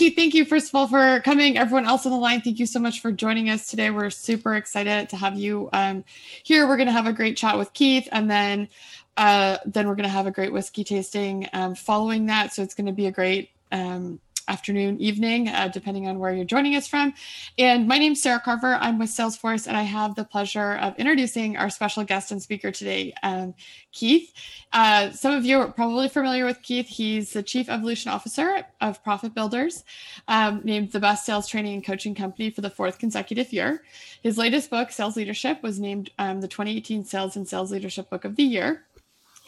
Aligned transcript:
Keith, 0.00 0.16
thank 0.16 0.32
you 0.32 0.46
first 0.46 0.70
of 0.70 0.74
all 0.74 0.88
for 0.88 1.20
coming. 1.20 1.58
Everyone 1.58 1.84
else 1.84 2.06
on 2.06 2.12
the 2.12 2.16
line, 2.16 2.40
thank 2.40 2.58
you 2.58 2.64
so 2.64 2.80
much 2.80 3.02
for 3.02 3.12
joining 3.12 3.50
us 3.50 3.68
today. 3.68 3.90
We're 3.90 4.08
super 4.08 4.54
excited 4.54 5.10
to 5.10 5.16
have 5.18 5.38
you 5.38 5.68
um, 5.74 6.04
here. 6.42 6.66
We're 6.66 6.78
going 6.78 6.86
to 6.86 6.92
have 6.92 7.06
a 7.06 7.12
great 7.12 7.36
chat 7.36 7.58
with 7.58 7.70
Keith, 7.74 8.08
and 8.10 8.30
then 8.30 8.70
uh, 9.18 9.58
then 9.66 9.86
we're 9.86 9.96
going 9.96 10.04
to 10.04 10.08
have 10.08 10.26
a 10.26 10.30
great 10.30 10.54
whiskey 10.54 10.84
tasting 10.84 11.50
um, 11.52 11.74
following 11.74 12.24
that. 12.28 12.54
So 12.54 12.62
it's 12.62 12.72
going 12.72 12.86
to 12.86 12.94
be 12.94 13.08
a 13.08 13.12
great 13.12 13.50
um, 13.72 14.20
afternoon, 14.50 15.00
evening, 15.00 15.48
uh, 15.48 15.68
depending 15.68 16.08
on 16.08 16.18
where 16.18 16.34
you're 16.34 16.44
joining 16.44 16.74
us 16.74 16.88
from. 16.88 17.14
And 17.56 17.86
my 17.86 17.98
name's 17.98 18.20
Sarah 18.20 18.40
Carver. 18.40 18.74
I'm 18.74 18.98
with 18.98 19.10
Salesforce, 19.10 19.68
and 19.68 19.76
I 19.76 19.82
have 19.82 20.16
the 20.16 20.24
pleasure 20.24 20.74
of 20.74 20.98
introducing 20.98 21.56
our 21.56 21.70
special 21.70 22.02
guest 22.02 22.32
and 22.32 22.42
speaker 22.42 22.72
today, 22.72 23.14
um, 23.22 23.54
Keith. 23.92 24.32
Uh, 24.72 25.10
some 25.12 25.34
of 25.34 25.44
you 25.44 25.60
are 25.60 25.70
probably 25.70 26.08
familiar 26.08 26.44
with 26.44 26.62
Keith. 26.62 26.88
He's 26.88 27.32
the 27.32 27.44
Chief 27.44 27.68
Evolution 27.68 28.10
Officer 28.10 28.64
of 28.80 29.02
Profit 29.04 29.34
Builders, 29.34 29.84
um, 30.26 30.62
named 30.64 30.90
the 30.90 31.00
best 31.00 31.24
sales 31.24 31.46
training 31.46 31.74
and 31.74 31.84
coaching 31.84 32.16
company 32.16 32.50
for 32.50 32.60
the 32.60 32.70
fourth 32.70 32.98
consecutive 32.98 33.52
year. 33.52 33.82
His 34.22 34.36
latest 34.36 34.68
book, 34.68 34.90
Sales 34.90 35.16
Leadership, 35.16 35.62
was 35.62 35.78
named 35.78 36.10
um, 36.18 36.40
the 36.40 36.48
2018 36.48 37.04
Sales 37.04 37.36
and 37.36 37.46
Sales 37.46 37.70
Leadership 37.70 38.10
Book 38.10 38.24
of 38.24 38.34
the 38.34 38.42
Year. 38.42 38.84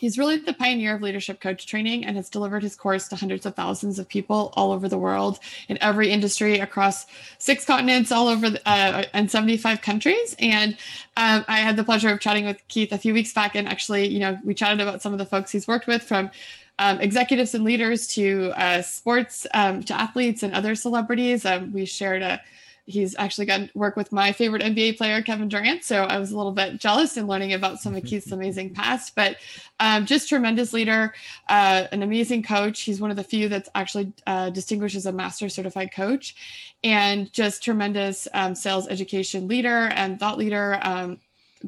He's 0.02 0.18
really 0.18 0.36
the 0.36 0.52
pioneer 0.52 0.96
of 0.96 1.00
leadership 1.00 1.40
coach 1.40 1.64
training 1.64 2.04
and 2.04 2.16
has 2.16 2.28
delivered 2.28 2.64
his 2.64 2.74
course 2.74 3.06
to 3.06 3.14
hundreds 3.14 3.46
of 3.46 3.54
thousands 3.54 4.00
of 4.00 4.08
people 4.08 4.52
all 4.56 4.72
over 4.72 4.88
the 4.88 4.98
world 4.98 5.38
in 5.68 5.78
every 5.80 6.10
industry 6.10 6.58
across 6.58 7.06
six 7.38 7.64
continents, 7.64 8.10
all 8.10 8.26
over 8.26 8.48
uh, 8.66 9.04
and 9.12 9.30
75 9.30 9.80
countries. 9.80 10.34
And 10.40 10.72
um, 11.16 11.44
I 11.46 11.58
had 11.58 11.76
the 11.76 11.84
pleasure 11.84 12.08
of 12.08 12.18
chatting 12.18 12.46
with 12.46 12.66
Keith 12.66 12.90
a 12.90 12.98
few 12.98 13.14
weeks 13.14 13.32
back, 13.32 13.54
and 13.54 13.68
actually, 13.68 14.08
you 14.08 14.18
know, 14.18 14.40
we 14.42 14.54
chatted 14.54 14.80
about 14.80 15.02
some 15.02 15.12
of 15.12 15.20
the 15.20 15.24
folks 15.24 15.52
he's 15.52 15.68
worked 15.68 15.86
with 15.86 16.02
from 16.02 16.32
um, 16.80 17.00
executives 17.00 17.54
and 17.54 17.62
leaders 17.62 18.08
to 18.08 18.52
uh, 18.56 18.82
sports 18.82 19.46
um, 19.54 19.84
to 19.84 19.94
athletes 19.94 20.42
and 20.42 20.52
other 20.52 20.74
celebrities. 20.74 21.46
Um, 21.46 21.72
we 21.72 21.84
shared 21.84 22.22
a 22.22 22.40
he's 22.86 23.14
actually 23.18 23.46
got 23.46 23.74
work 23.74 23.96
with 23.96 24.10
my 24.12 24.32
favorite 24.32 24.62
NBA 24.62 24.96
player, 24.96 25.22
Kevin 25.22 25.48
Durant. 25.48 25.84
So 25.84 26.02
I 26.04 26.18
was 26.18 26.32
a 26.32 26.36
little 26.36 26.52
bit 26.52 26.80
jealous 26.80 27.16
in 27.16 27.26
learning 27.26 27.52
about 27.52 27.78
some 27.78 27.94
of 27.94 28.04
Keith's 28.04 28.32
amazing 28.32 28.74
past, 28.74 29.14
but 29.14 29.36
um, 29.80 30.04
just 30.04 30.28
tremendous 30.28 30.72
leader, 30.72 31.14
uh, 31.48 31.86
an 31.92 32.02
amazing 32.02 32.42
coach. 32.42 32.82
He's 32.82 33.00
one 33.00 33.10
of 33.10 33.16
the 33.16 33.24
few 33.24 33.48
that's 33.48 33.68
actually 33.74 34.12
uh, 34.26 34.50
distinguished 34.50 34.96
as 34.96 35.06
a 35.06 35.12
master 35.12 35.48
certified 35.48 35.92
coach, 35.92 36.34
and 36.82 37.32
just 37.32 37.62
tremendous 37.62 38.26
um, 38.34 38.54
sales 38.54 38.88
education 38.88 39.48
leader 39.48 39.88
and 39.94 40.18
thought 40.18 40.38
leader. 40.38 40.78
Um, 40.82 41.20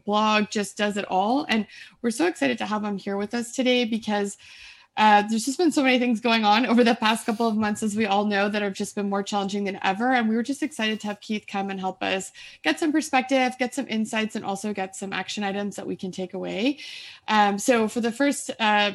blog 0.05 0.51
just 0.51 0.77
does 0.77 0.97
it 0.97 1.05
all, 1.09 1.47
and 1.49 1.67
we're 2.03 2.11
so 2.11 2.27
excited 2.27 2.59
to 2.59 2.67
have 2.67 2.83
him 2.83 2.99
here 2.99 3.17
with 3.17 3.35
us 3.35 3.53
today 3.53 3.85
because 3.85 4.37
uh, 4.97 5.23
there's 5.23 5.45
just 5.45 5.59
been 5.59 5.73
so 5.73 5.83
many 5.83 5.99
things 5.99 6.21
going 6.21 6.45
on 6.45 6.67
over 6.67 6.85
the 6.85 6.95
past 6.95 7.27
couple 7.27 7.49
of 7.49 7.57
months, 7.57 7.83
as 7.83 7.97
we 7.97 8.07
all 8.07 8.27
know, 8.27 8.49
that 8.49 8.63
have 8.63 8.75
just 8.75 8.95
been 8.95 9.09
more 9.09 9.23
challenging 9.23 9.65
than 9.65 9.79
ever. 9.83 10.13
And 10.13 10.29
we 10.29 10.37
were 10.37 10.43
just 10.43 10.63
excited 10.63 11.01
to 11.01 11.09
have 11.09 11.21
Keith 11.21 11.47
come 11.49 11.71
and 11.71 11.81
help 11.81 12.03
us 12.03 12.31
get 12.63 12.79
some 12.79 12.93
perspective, 12.93 13.55
get 13.59 13.75
some 13.75 13.89
insights, 13.89 14.37
and 14.37 14.45
also 14.45 14.73
get 14.73 14.95
some 14.95 15.13
action 15.13 15.43
items 15.43 15.77
that 15.77 15.87
we 15.87 15.97
can 15.97 16.13
take 16.13 16.33
away. 16.33 16.79
Um, 17.27 17.59
so, 17.59 17.89
for 17.89 18.01
the 18.01 18.13
first 18.13 18.53
uh, 18.61 18.93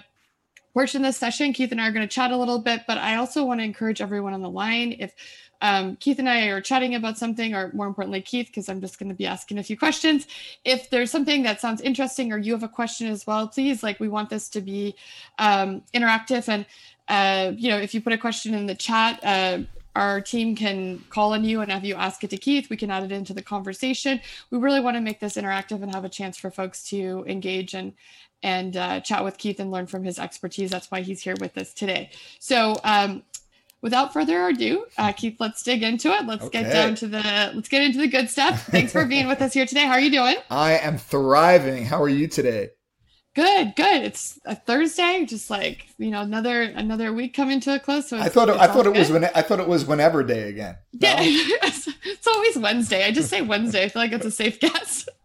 portion 0.74 1.04
of 1.04 1.10
this 1.10 1.18
session, 1.18 1.52
Keith 1.52 1.72
and 1.72 1.82
I 1.82 1.90
are 1.90 1.92
going 1.92 2.08
to 2.08 2.14
chat 2.14 2.32
a 2.32 2.38
little 2.38 2.60
bit, 2.60 2.84
but 2.88 2.98
I 2.98 3.16
also 3.16 3.44
want 3.44 3.60
to 3.60 3.66
encourage 3.66 4.02
everyone 4.02 4.34
on 4.34 4.42
the 4.42 4.50
line 4.50 4.96
if 5.00 5.14
um, 5.62 5.96
Keith 5.98 6.20
and 6.20 6.30
I 6.30 6.48
are 6.48 6.62
chatting 6.62 6.96
about 6.96 7.18
something, 7.18 7.54
or 7.54 7.72
more 7.74 7.88
importantly, 7.88 8.22
Keith, 8.22 8.48
because 8.48 8.70
I'm 8.70 8.82
just 8.82 9.00
going 9.00 9.10
to 9.10 9.16
be 9.16 9.26
asking 9.26 9.60
a 9.60 9.64
few 9.64 9.78
questions. 9.78 10.28
If 10.64 10.90
there's 10.90 11.12
something 11.12 11.44
that 11.44 11.60
sounds 11.60 11.82
interesting 11.82 12.32
or 12.32 12.38
you 12.38 12.54
have 12.54 12.64
a 12.64 12.70
question 12.70 13.08
as 13.08 13.28
well, 13.28 13.48
please, 13.48 13.84
like 13.84 14.00
we 14.00 14.08
want 14.08 14.30
this 14.30 14.50
to 14.50 14.62
be 14.62 14.96
um, 15.38 15.82
interactive. 15.94 16.48
And, 16.48 16.66
uh, 17.08 17.54
you 17.58 17.70
know, 17.70 17.78
if 17.78 17.94
you 17.94 18.02
put 18.02 18.14
a 18.14 18.18
question 18.18 18.54
in 18.54 18.68
the 18.68 18.76
chat, 18.76 19.20
uh, 19.24 19.60
our 19.96 20.22
team 20.22 20.56
can 20.56 21.04
call 21.10 21.34
on 21.34 21.44
you 21.44 21.62
and 21.62 21.72
have 21.72 21.84
you 21.84 21.96
ask 21.96 22.24
it 22.24 22.30
to 22.30 22.38
Keith. 22.38 22.70
We 22.70 22.78
can 22.78 22.90
add 22.90 23.04
it 23.04 23.12
into 23.12 23.34
the 23.34 23.42
conversation. 23.42 24.22
We 24.50 24.60
really 24.60 24.80
want 24.80 24.96
to 24.96 25.02
make 25.02 25.20
this 25.20 25.36
interactive 25.36 25.84
and 25.84 25.94
have 25.94 26.06
a 26.06 26.10
chance 26.10 26.38
for 26.38 26.50
folks 26.52 26.84
to 26.90 27.26
engage 27.28 27.74
and 27.74 27.94
and 28.42 28.78
uh, 28.78 29.02
chat 29.02 29.24
with 29.24 29.38
Keith 29.38 29.60
and 29.60 29.70
learn 29.70 29.86
from 29.86 30.06
his 30.06 30.18
expertise. 30.18 30.72
That's 30.72 30.90
why 30.90 31.02
he's 31.02 31.22
here 31.22 31.36
with 31.42 31.58
us 31.58 31.74
today. 31.74 32.12
So 32.40 32.78
um, 32.86 33.24
without 33.82 34.14
further 34.14 34.48
ado, 34.48 34.86
uh, 34.98 35.12
Keith, 35.12 35.38
let's 35.40 35.64
dig 35.64 35.84
into 35.84 36.10
it. 36.10 36.26
Let's 36.26 36.46
okay. 36.46 36.64
get 36.64 36.74
down 36.74 36.96
to 36.96 37.08
the 37.08 37.52
let's 37.54 37.70
get 37.70 37.84
into 37.84 38.00
the 38.00 38.08
good 38.08 38.30
stuff. 38.30 38.66
Thanks 38.68 38.92
for 38.92 39.06
being 39.06 39.28
with 39.28 39.42
us 39.42 39.54
here 39.54 39.66
today. 39.66 39.86
How 39.86 39.94
are 39.94 40.00
you 40.00 40.12
doing? 40.12 40.36
I 40.50 40.74
am 40.74 40.98
thriving. 40.98 41.86
How 41.86 42.02
are 42.02 42.10
you 42.10 42.28
today? 42.28 42.70
Good, 43.36 43.76
good. 43.76 44.04
It's 44.04 44.40
a 44.44 44.56
Thursday, 44.56 45.26
just 45.26 45.50
like 45.50 45.88
you 45.98 46.10
know, 46.10 46.22
another 46.22 46.62
another 46.62 47.14
week 47.14 47.34
coming 47.34 47.60
to 47.62 47.76
a 47.76 47.80
close. 47.80 48.10
So 48.10 48.18
I 48.18 48.28
thought 48.28 48.50
it, 48.50 48.58
I 48.58 48.68
thought 48.68 48.86
it 48.86 48.94
was 48.94 49.12
when 49.12 49.26
I 49.26 49.42
thought 49.42 49.60
it 49.60 49.68
was 49.68 49.86
whenever 49.86 50.24
day 50.24 50.50
again. 50.50 50.76
No? 51.02 51.08
Yeah, 51.08 51.20
it's 51.22 52.28
always 52.28 52.58
Wednesday. 52.58 53.06
I 53.06 53.12
just 53.12 53.30
say 53.30 53.42
Wednesday. 53.42 53.86
I 53.86 53.90
feel 53.90 54.02
like 54.02 54.12
it's 54.12 54.26
a 54.26 54.32
safe 54.32 54.60
guess. 54.60 55.08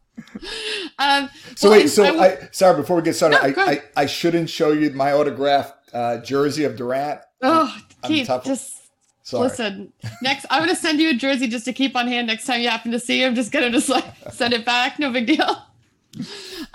Um, 0.98 1.30
so 1.56 1.70
well, 1.70 1.78
wait, 1.78 1.88
so 1.88 2.04
I, 2.04 2.24
I, 2.24 2.48
sorry. 2.50 2.76
Before 2.76 2.96
we 2.96 3.02
get 3.02 3.14
started, 3.14 3.56
no, 3.56 3.62
I, 3.62 3.70
I, 3.70 3.82
I 3.96 4.06
shouldn't 4.06 4.50
show 4.50 4.72
you 4.72 4.90
my 4.90 5.12
autographed 5.12 5.74
uh, 5.92 6.18
jersey 6.18 6.64
of 6.64 6.76
Durant. 6.76 7.20
Oh, 7.42 7.74
Keith, 8.06 8.30
just 8.44 8.82
Sorry. 9.22 9.48
listen. 9.48 9.92
Next, 10.22 10.46
I'm 10.50 10.60
gonna 10.60 10.76
send 10.76 11.00
you 11.00 11.10
a 11.10 11.14
jersey 11.14 11.48
just 11.48 11.64
to 11.64 11.72
keep 11.72 11.96
on 11.96 12.06
hand 12.06 12.26
next 12.26 12.44
time 12.44 12.60
you 12.60 12.68
happen 12.68 12.92
to 12.92 13.00
see 13.00 13.22
him. 13.22 13.34
Just 13.34 13.52
gonna 13.52 13.70
just 13.70 13.88
like 13.88 14.04
send 14.32 14.52
it 14.52 14.64
back. 14.64 14.98
No 14.98 15.10
big 15.10 15.26
deal. 15.26 15.56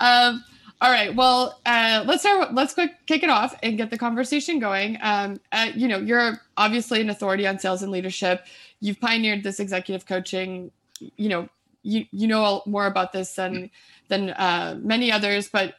Um, 0.00 0.44
all 0.82 0.90
right. 0.90 1.14
Well, 1.14 1.60
uh, 1.66 2.04
let's 2.06 2.22
start. 2.22 2.54
Let's 2.54 2.74
quick 2.74 3.06
kick 3.06 3.22
it 3.22 3.30
off 3.30 3.54
and 3.62 3.76
get 3.76 3.90
the 3.90 3.98
conversation 3.98 4.58
going. 4.58 4.98
Um, 5.02 5.40
uh, 5.52 5.70
you 5.74 5.86
know, 5.88 5.98
you're 5.98 6.40
obviously 6.56 7.00
an 7.02 7.10
authority 7.10 7.46
on 7.46 7.58
sales 7.58 7.82
and 7.82 7.92
leadership. 7.92 8.46
You've 8.80 8.98
pioneered 8.98 9.42
this 9.42 9.60
executive 9.60 10.06
coaching. 10.06 10.70
You 10.98 11.28
know, 11.28 11.48
you 11.82 12.06
you 12.10 12.26
know 12.26 12.62
more 12.66 12.86
about 12.86 13.12
this 13.12 13.34
than 13.34 13.70
than 14.08 14.30
uh, 14.30 14.78
many 14.82 15.12
others. 15.12 15.48
But 15.48 15.74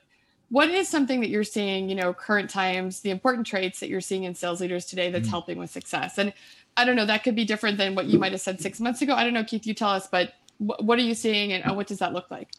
what 0.51 0.69
is 0.69 0.87
something 0.87 1.21
that 1.21 1.29
you're 1.29 1.43
seeing 1.43 1.89
you 1.89 1.95
know 1.95 2.13
current 2.13 2.49
times 2.49 3.01
the 3.01 3.09
important 3.09 3.47
traits 3.47 3.79
that 3.79 3.89
you're 3.89 4.01
seeing 4.01 4.23
in 4.23 4.35
sales 4.35 4.61
leaders 4.61 4.85
today 4.85 5.09
that's 5.09 5.23
mm-hmm. 5.23 5.31
helping 5.31 5.57
with 5.57 5.69
success? 5.69 6.17
And 6.17 6.33
i 6.77 6.85
don't 6.85 6.95
know 6.95 7.05
that 7.05 7.23
could 7.23 7.35
be 7.35 7.45
different 7.45 7.77
than 7.77 7.95
what 7.95 8.05
you 8.05 8.19
might 8.19 8.31
have 8.31 8.41
said 8.41 8.61
six 8.61 8.79
months 8.79 9.01
ago. 9.01 9.13
I 9.13 9.23
don't 9.23 9.33
know 9.33 9.43
keith 9.43 9.65
you 9.65 9.73
tell 9.73 9.89
us 9.89 10.07
but 10.07 10.33
what 10.57 10.99
are 10.99 11.01
you 11.01 11.15
seeing 11.15 11.51
and 11.51 11.75
what 11.75 11.87
does 11.87 11.97
that 11.97 12.13
look 12.13 12.29
like? 12.29 12.49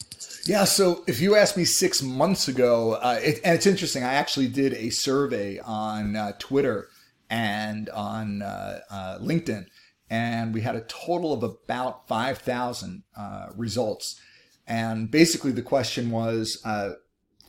Yeah 0.44 0.64
so 0.64 1.04
if 1.06 1.20
you 1.20 1.36
asked 1.36 1.56
me 1.56 1.64
six 1.64 2.02
months 2.02 2.48
ago 2.48 2.94
uh, 2.94 3.20
it, 3.22 3.40
and 3.44 3.54
it's 3.54 3.66
interesting 3.66 4.02
i 4.02 4.14
actually 4.14 4.48
did 4.48 4.74
a 4.74 4.90
survey 4.90 5.60
on 5.60 6.16
uh, 6.16 6.32
twitter 6.38 6.88
and 7.30 7.88
on 7.90 8.42
uh, 8.42 8.80
uh 8.90 9.18
linkedin 9.20 9.66
and 10.12 10.52
we 10.52 10.60
had 10.60 10.76
a 10.76 10.82
total 10.82 11.32
of 11.32 11.42
about 11.42 12.06
5000 12.06 13.02
uh, 13.16 13.46
results. 13.56 14.20
And 14.66 15.10
basically 15.10 15.52
the 15.52 15.62
question 15.62 16.10
was 16.10 16.60
uh, 16.66 16.90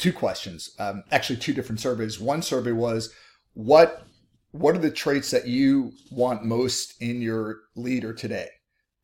two 0.04 0.12
questions, 0.12 0.76
um, 0.80 1.02
actually 1.12 1.38
two 1.38 1.54
different 1.54 1.80
surveys. 1.80 2.20
One 2.20 2.42
survey 2.42 2.74
was 2.74 3.14
what 3.54 4.06
what 4.52 4.76
are 4.76 4.80
the 4.80 4.92
traits 4.92 5.32
that 5.32 5.48
you 5.48 5.94
want 6.12 6.44
most 6.44 7.02
in 7.02 7.22
your 7.22 7.62
leader 7.76 8.14
today, 8.14 8.50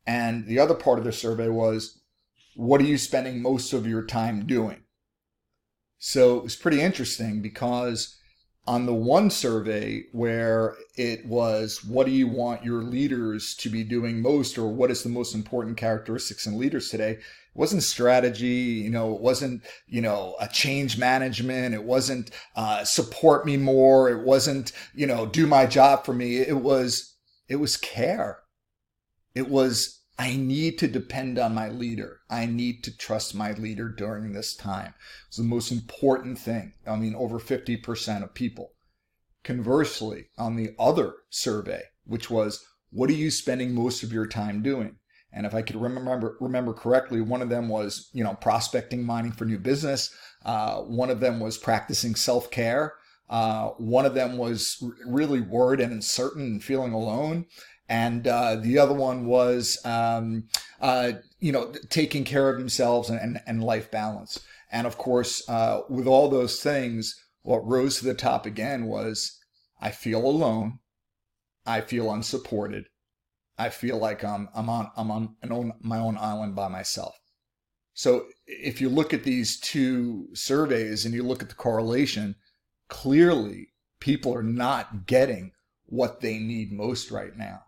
and 0.05 0.45
the 0.45 0.59
other 0.59 0.75
part 0.75 0.99
of 0.99 1.05
the 1.05 1.13
survey 1.13 1.47
was 1.47 2.01
what 2.55 2.81
are 2.81 2.85
you 2.85 2.97
spending 2.97 3.41
most 3.41 3.71
of 3.71 3.87
your 3.87 4.03
time 4.03 4.45
doing. 4.45 4.83
So 5.99 6.37
it 6.37 6.43
was 6.43 6.57
pretty 6.57 6.81
interesting 6.81 7.41
because 7.41 8.18
on 8.69 8.85
the 8.85 8.93
one 8.93 9.31
survey 9.31 10.03
where 10.11 10.75
it 10.95 11.25
was 11.25 11.83
what 11.83 12.05
do 12.05 12.11
you 12.11 12.27
want 12.27 12.63
your 12.63 12.83
leaders 12.83 13.55
to 13.55 13.67
be 13.67 13.83
doing 13.83 14.21
most 14.21 14.59
or 14.59 14.67
what 14.67 14.91
is 14.91 15.01
the 15.01 15.09
most 15.09 15.33
important 15.33 15.75
characteristics 15.75 16.45
in 16.45 16.55
leaders 16.55 16.87
today 16.89 17.13
It 17.13 17.19
wasn't 17.55 17.81
strategy, 17.81 18.45
you 18.85 18.91
know, 18.91 19.15
it 19.15 19.21
wasn't, 19.21 19.63
you 19.87 20.01
know, 20.01 20.35
a 20.39 20.47
change 20.47 20.99
management. 20.99 21.73
It 21.73 21.83
wasn't 21.83 22.29
uh, 22.55 22.83
support 22.83 23.43
me 23.43 23.57
more. 23.57 24.07
It 24.11 24.23
wasn't, 24.23 24.71
you 24.93 25.07
know, 25.07 25.25
do 25.25 25.47
my 25.47 25.65
job 25.65 26.05
for 26.05 26.13
me. 26.13 26.37
It 26.37 26.57
was, 26.57 27.15
it 27.47 27.55
was 27.55 27.75
care. 27.75 28.37
It 29.33 29.49
was, 29.49 29.98
I 30.19 30.35
need 30.35 30.77
to 30.79 30.87
depend 30.89 31.39
on 31.39 31.55
my 31.55 31.69
leader. 31.69 32.19
I 32.29 32.45
need 32.45 32.83
to 32.83 32.95
trust 32.95 33.33
my 33.33 33.53
leader 33.53 33.87
during 33.87 34.33
this 34.33 34.53
time. 34.53 34.93
It's 35.29 35.37
the 35.37 35.43
most 35.43 35.71
important 35.71 36.37
thing. 36.37 36.73
I 36.85 36.97
mean, 36.97 37.15
over 37.15 37.39
50% 37.39 38.21
of 38.21 38.33
people. 38.33 38.73
Conversely, 39.45 40.25
on 40.37 40.57
the 40.57 40.75
other 40.77 41.13
survey, 41.29 41.83
which 42.05 42.29
was, 42.29 42.61
what 42.89 43.09
are 43.09 43.13
you 43.13 43.31
spending 43.31 43.73
most 43.73 44.03
of 44.03 44.11
your 44.11 44.27
time 44.27 44.61
doing? 44.61 44.97
And 45.31 45.45
if 45.45 45.55
I 45.55 45.61
could 45.61 45.81
remember 45.81 46.35
remember 46.41 46.73
correctly, 46.73 47.21
one 47.21 47.41
of 47.41 47.49
them 47.49 47.69
was 47.69 48.09
you 48.13 48.23
know 48.23 48.33
prospecting 48.33 49.05
mining 49.05 49.31
for 49.31 49.45
new 49.45 49.59
business. 49.59 50.13
Uh, 50.43 50.81
one 50.81 51.11
of 51.11 51.19
them 51.19 51.39
was 51.39 51.57
practicing 51.57 52.15
self 52.15 52.49
care. 52.49 52.95
Uh, 53.29 53.69
one 53.77 54.05
of 54.05 54.13
them 54.15 54.37
was 54.37 54.83
really 55.05 55.41
worried 55.41 55.79
and 55.79 55.93
uncertain 55.93 56.43
and 56.43 56.63
feeling 56.63 56.93
alone. 56.93 57.45
And 57.87 58.27
uh, 58.27 58.55
the 58.55 58.77
other 58.77 58.93
one 58.93 59.25
was, 59.25 59.83
um, 59.83 60.47
uh, 60.79 61.13
you 61.39 61.51
know, 61.51 61.73
taking 61.89 62.23
care 62.23 62.49
of 62.49 62.59
themselves 62.59 63.09
and, 63.09 63.19
and, 63.19 63.41
and 63.47 63.63
life 63.63 63.89
balance. 63.89 64.39
And 64.71 64.85
of 64.85 64.97
course, 64.97 65.47
uh, 65.49 65.81
with 65.89 66.07
all 66.07 66.29
those 66.29 66.61
things, 66.61 67.15
what 67.41 67.65
rose 67.65 67.99
to 67.99 68.05
the 68.05 68.13
top 68.13 68.45
again 68.45 68.85
was, 68.85 69.39
I 69.81 69.91
feel 69.91 70.23
alone. 70.25 70.79
I 71.65 71.81
feel 71.81 72.11
unsupported. 72.11 72.85
I 73.57 73.69
feel 73.69 73.97
like 73.97 74.23
I'm 74.23 74.49
I'm 74.55 74.69
on 74.69 74.89
I'm 74.95 75.11
on 75.11 75.35
own, 75.49 75.73
my 75.81 75.99
own 75.99 76.17
island 76.17 76.55
by 76.55 76.67
myself. 76.69 77.15
So 77.93 78.27
if 78.47 78.79
you 78.79 78.87
look 78.87 79.13
at 79.13 79.23
these 79.23 79.59
two 79.59 80.27
surveys 80.33 81.05
and 81.05 81.13
you 81.13 81.23
look 81.23 81.41
at 81.41 81.49
the 81.49 81.55
correlation, 81.55 82.35
clearly 82.89 83.69
people 83.99 84.35
are 84.35 84.43
not 84.43 85.05
getting 85.05 85.51
what 85.85 86.21
they 86.21 86.37
need 86.37 86.71
most 86.71 87.11
right 87.11 87.35
now. 87.35 87.63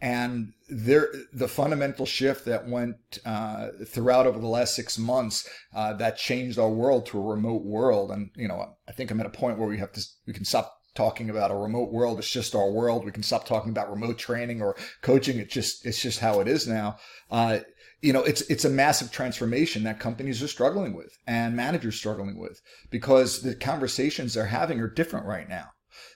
And 0.00 0.52
there, 0.68 1.10
the 1.32 1.48
fundamental 1.48 2.04
shift 2.04 2.44
that 2.44 2.68
went 2.68 2.96
uh, 3.24 3.68
throughout 3.86 4.26
over 4.26 4.38
the 4.38 4.46
last 4.46 4.74
six 4.74 4.98
months 4.98 5.48
uh, 5.74 5.94
that 5.94 6.18
changed 6.18 6.58
our 6.58 6.68
world 6.68 7.06
to 7.06 7.18
a 7.18 7.22
remote 7.22 7.64
world. 7.64 8.10
And 8.10 8.30
you 8.36 8.46
know, 8.46 8.76
I 8.86 8.92
think 8.92 9.10
I'm 9.10 9.20
at 9.20 9.26
a 9.26 9.30
point 9.30 9.58
where 9.58 9.68
we 9.68 9.78
have 9.78 9.92
to 9.92 10.04
we 10.26 10.34
can 10.34 10.44
stop 10.44 10.76
talking 10.94 11.30
about 11.30 11.50
a 11.50 11.56
remote 11.56 11.92
world. 11.92 12.18
It's 12.18 12.30
just 12.30 12.54
our 12.54 12.70
world. 12.70 13.04
We 13.04 13.12
can 13.12 13.22
stop 13.22 13.46
talking 13.46 13.70
about 13.70 13.90
remote 13.90 14.18
training 14.18 14.60
or 14.60 14.76
coaching. 15.00 15.38
It 15.38 15.50
just 15.50 15.86
it's 15.86 16.00
just 16.00 16.18
how 16.18 16.40
it 16.40 16.48
is 16.48 16.66
now. 16.66 16.98
Uh, 17.30 17.60
you 18.02 18.12
know, 18.12 18.22
it's 18.22 18.42
it's 18.42 18.64
a 18.64 18.70
massive 18.70 19.10
transformation 19.10 19.84
that 19.84 20.00
companies 20.00 20.42
are 20.42 20.48
struggling 20.48 20.94
with 20.94 21.16
and 21.26 21.56
managers 21.56 21.96
struggling 21.96 22.38
with 22.38 22.60
because 22.90 23.42
the 23.42 23.54
conversations 23.54 24.34
they're 24.34 24.46
having 24.46 24.80
are 24.80 24.88
different 24.88 25.26
right 25.26 25.48
now. 25.48 25.70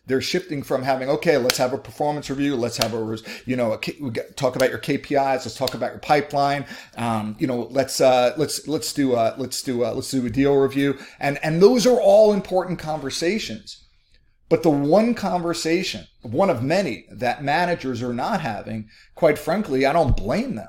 They're 0.06 0.20
shifting 0.20 0.62
from 0.62 0.82
having 0.82 1.08
okay 1.08 1.38
let's 1.38 1.56
have 1.56 1.72
a 1.72 1.78
performance 1.78 2.28
review 2.28 2.54
let's 2.54 2.76
have 2.76 2.92
a 2.92 3.16
you 3.46 3.56
know 3.56 3.72
a, 3.72 3.78
talk 4.34 4.54
about 4.56 4.68
your 4.68 4.78
kpis 4.78 5.16
let's 5.16 5.54
talk 5.54 5.72
about 5.72 5.92
your 5.92 6.00
pipeline 6.00 6.66
um, 6.96 7.34
you 7.38 7.46
know 7.46 7.66
let's 7.70 7.98
uh, 7.98 8.34
let's 8.36 8.68
let's 8.68 8.92
do 8.92 9.14
a, 9.14 9.34
let's 9.38 9.62
do 9.62 9.84
a, 9.84 9.88
let's 9.94 10.10
do 10.10 10.26
a 10.26 10.30
deal 10.30 10.54
review. 10.56 10.98
And 11.18 11.38
and 11.42 11.62
those 11.62 11.86
are 11.86 11.98
all 11.98 12.34
important 12.34 12.78
conversations. 12.78 13.86
But 14.50 14.62
the 14.64 14.70
one 14.70 15.14
conversation 15.14 16.06
one 16.22 16.50
of 16.50 16.62
many 16.62 17.06
that 17.10 17.42
managers 17.42 18.02
are 18.02 18.12
not 18.12 18.40
having 18.40 18.88
quite 19.14 19.38
frankly 19.38 19.86
i 19.86 19.92
don't 19.92 20.16
blame 20.16 20.56
them 20.56 20.68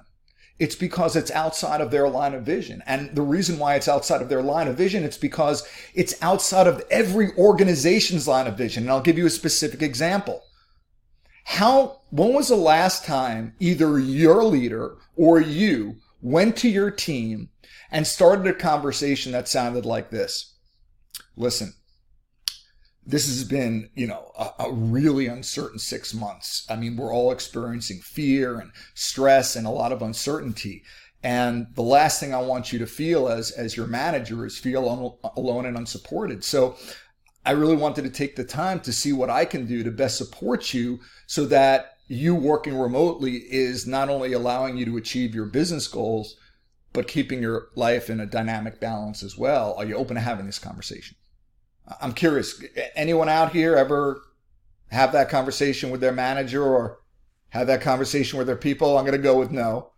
it's 0.61 0.75
because 0.75 1.15
it's 1.15 1.31
outside 1.31 1.81
of 1.81 1.89
their 1.89 2.07
line 2.07 2.35
of 2.35 2.43
vision. 2.43 2.83
And 2.85 3.15
the 3.15 3.23
reason 3.23 3.57
why 3.57 3.73
it's 3.73 3.87
outside 3.87 4.21
of 4.21 4.29
their 4.29 4.43
line 4.43 4.67
of 4.67 4.77
vision, 4.77 5.03
it's 5.03 5.17
because 5.17 5.67
it's 5.95 6.13
outside 6.21 6.67
of 6.67 6.83
every 6.91 7.35
organization's 7.35 8.27
line 8.27 8.45
of 8.45 8.59
vision. 8.59 8.83
And 8.83 8.91
I'll 8.91 9.01
give 9.01 9.17
you 9.17 9.25
a 9.25 9.31
specific 9.31 9.81
example. 9.81 10.43
How, 11.45 12.01
when 12.11 12.35
was 12.35 12.49
the 12.49 12.55
last 12.55 13.05
time 13.05 13.55
either 13.59 13.97
your 13.97 14.43
leader 14.43 14.97
or 15.15 15.41
you 15.41 15.95
went 16.21 16.57
to 16.57 16.69
your 16.69 16.91
team 16.91 17.49
and 17.89 18.05
started 18.05 18.45
a 18.45 18.53
conversation 18.53 19.31
that 19.31 19.47
sounded 19.47 19.83
like 19.83 20.11
this? 20.11 20.57
Listen, 21.35 21.73
this 23.11 23.27
has 23.27 23.43
been, 23.43 23.89
you 23.93 24.07
know, 24.07 24.31
a, 24.39 24.63
a, 24.63 24.71
really 24.71 25.27
uncertain 25.27 25.77
six 25.77 26.13
months. 26.13 26.65
I 26.69 26.77
mean, 26.77 26.95
we're 26.95 27.13
all 27.13 27.31
experiencing 27.31 27.99
fear 27.99 28.57
and 28.57 28.71
stress 28.93 29.57
and 29.57 29.67
a 29.67 29.71
lot 29.71 29.91
of 29.91 30.01
uncertainty. 30.01 30.83
And 31.21 31.67
the 31.75 31.83
last 31.83 32.21
thing 32.21 32.33
I 32.33 32.41
want 32.41 32.71
you 32.71 32.79
to 32.79 32.87
feel 32.87 33.27
as, 33.27 33.51
as 33.51 33.75
your 33.75 33.85
manager 33.85 34.45
is 34.45 34.57
feel 34.57 35.17
alone 35.35 35.65
and 35.65 35.77
unsupported. 35.77 36.43
So 36.45 36.77
I 37.45 37.51
really 37.51 37.75
wanted 37.75 38.03
to 38.03 38.09
take 38.09 38.37
the 38.37 38.45
time 38.45 38.79
to 38.81 38.93
see 38.93 39.11
what 39.11 39.29
I 39.29 39.43
can 39.43 39.65
do 39.65 39.83
to 39.83 39.91
best 39.91 40.17
support 40.17 40.73
you 40.73 41.01
so 41.27 41.45
that 41.45 41.97
you 42.07 42.33
working 42.33 42.77
remotely 42.77 43.37
is 43.37 43.85
not 43.85 44.09
only 44.09 44.31
allowing 44.31 44.77
you 44.77 44.85
to 44.85 44.97
achieve 44.97 45.35
your 45.35 45.45
business 45.45 45.87
goals, 45.87 46.37
but 46.93 47.07
keeping 47.07 47.41
your 47.41 47.67
life 47.75 48.09
in 48.09 48.21
a 48.21 48.25
dynamic 48.25 48.79
balance 48.79 49.21
as 49.21 49.37
well. 49.37 49.75
Are 49.77 49.85
you 49.85 49.95
open 49.95 50.15
to 50.15 50.21
having 50.21 50.45
this 50.45 50.59
conversation? 50.59 51.17
I'm 51.99 52.13
curious, 52.13 52.63
anyone 52.95 53.29
out 53.29 53.51
here 53.51 53.75
ever 53.75 54.21
have 54.91 55.11
that 55.13 55.29
conversation 55.29 55.89
with 55.89 56.01
their 56.01 56.11
manager 56.11 56.63
or 56.63 56.99
have 57.49 57.67
that 57.67 57.81
conversation 57.81 58.37
with 58.37 58.47
their 58.47 58.55
people? 58.55 58.97
I'm 58.97 59.05
going 59.05 59.17
to 59.17 59.23
go 59.23 59.37
with 59.37 59.51
no. 59.51 59.91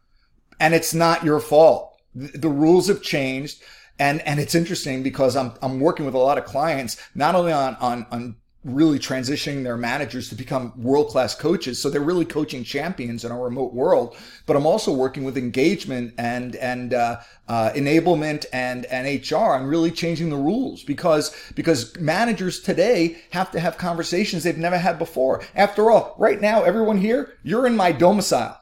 And 0.60 0.74
it's 0.74 0.94
not 0.94 1.24
your 1.24 1.40
fault. 1.40 2.01
The 2.16 2.50
rules 2.50 2.88
have 2.88 3.01
changed. 3.01 3.62
And, 4.00 4.22
and 4.22 4.40
it's 4.40 4.56
interesting 4.56 5.04
because 5.04 5.36
I'm, 5.36 5.54
I'm 5.62 5.80
working 5.80 6.06
with 6.06 6.16
a 6.16 6.19
lot 6.19 6.38
of 6.38 6.45
clients, 6.45 6.98
not 7.13 7.36
only 7.36 7.51
on, 7.51 7.75
on, 7.75 8.07
on 8.12 8.36
really 8.63 8.98
transitioning 8.98 9.63
their 9.63 9.75
managers 9.75 10.30
to 10.30 10.36
become 10.36 10.71
world 10.81 11.10
class 11.10 11.36
coaches. 11.36 11.81
So 11.81 11.89
they're 11.89 12.01
really 12.01 12.25
coaching 12.25 12.63
champions 12.63 13.25
in 13.25 13.31
a 13.31 13.39
remote 13.39 13.74
world. 13.74 14.15
But 14.45 14.56
I'm 14.56 14.65
also 14.65 14.94
working 14.94 15.24
with 15.24 15.38
engagement 15.38 16.13
and 16.18 16.56
and 16.56 16.94
uh, 16.94 17.19
uh, 17.48 17.71
enablement 17.71 18.45
and 18.54 18.86
and 18.86 19.31
HR 19.31 19.36
on 19.36 19.65
really 19.65 19.92
changing 19.92 20.30
the 20.30 20.38
rules 20.38 20.83
because 20.83 21.36
because 21.56 21.98
managers 22.00 22.62
today 22.62 23.18
have 23.31 23.51
to 23.51 23.60
have 23.60 23.77
conversations 23.77 24.44
they've 24.44 24.57
never 24.57 24.77
had 24.77 24.98
before. 24.98 25.44
After 25.56 25.92
all, 25.92 26.16
right 26.18 26.39
now, 26.39 26.63
everyone 26.63 26.98
here, 26.98 27.33
you're 27.44 27.68
in 27.68 27.75
my 27.75 27.92
domicile. 27.92 28.59